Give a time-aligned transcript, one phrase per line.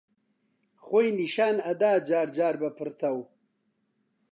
[0.85, 3.17] خۆی نیشان ئەدا جارجار بە پڕتەو